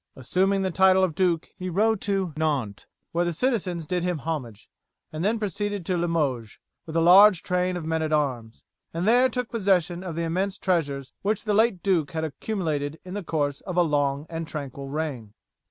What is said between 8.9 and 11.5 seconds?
and there took possession of the immense treasures which